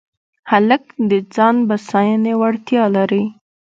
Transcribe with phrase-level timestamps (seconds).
[0.51, 3.23] هلک د ځان بساینې وړتیا لري.